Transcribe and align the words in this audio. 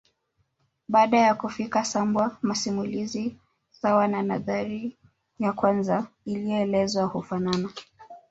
Baada 0.87 1.17
ya 1.17 1.35
kufika 1.35 1.85
Sambwa 1.85 2.37
masimulizi 2.41 3.37
sawa 3.71 4.07
na 4.07 4.23
nadhari 4.23 4.97
ya 5.39 5.53
kwanza 5.53 6.07
iliyoelezwa 6.25 7.05
hufanana 7.05 7.69